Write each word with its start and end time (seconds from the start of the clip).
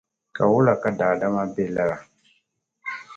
Ka 0.33 0.43
wula 0.51 0.73
ka 0.81 0.89
daadama 0.97 1.43
be 1.55 1.63
lala? 1.75 1.97